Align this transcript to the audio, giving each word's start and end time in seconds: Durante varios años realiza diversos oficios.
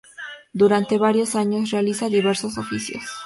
Durante 0.51 0.97
varios 0.97 1.35
años 1.35 1.69
realiza 1.69 2.09
diversos 2.09 2.57
oficios. 2.57 3.03